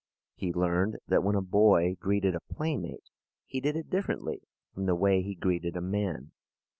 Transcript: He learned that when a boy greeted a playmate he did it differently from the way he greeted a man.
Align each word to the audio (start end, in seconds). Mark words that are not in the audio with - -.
He 0.33 0.51
learned 0.51 0.97
that 1.07 1.21
when 1.23 1.35
a 1.35 1.43
boy 1.43 1.93
greeted 1.99 2.33
a 2.33 2.39
playmate 2.39 3.11
he 3.45 3.59
did 3.61 3.75
it 3.75 3.91
differently 3.91 4.41
from 4.73 4.87
the 4.87 4.95
way 4.95 5.21
he 5.21 5.35
greeted 5.35 5.77
a 5.77 5.79
man. 5.81 6.31